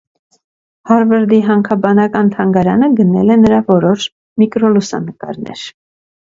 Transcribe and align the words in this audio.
Հարվարդի 0.91 1.39
հանքաբանական 1.49 2.33
թանգարանը 2.37 2.91
գնել 3.03 3.31
է 3.37 3.37
նրա 3.45 3.61
որոշ 3.71 4.09
միկրոլուսանկարները։ 4.45 5.73